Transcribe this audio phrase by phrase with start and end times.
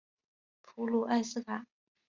[0.63, 1.67] 普卢埃斯卡。